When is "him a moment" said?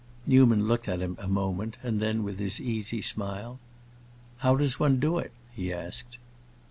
0.99-1.77